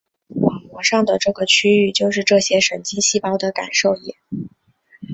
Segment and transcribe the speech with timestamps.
[0.29, 4.15] 网膜上的这个区域就是这些神经细胞的感受野。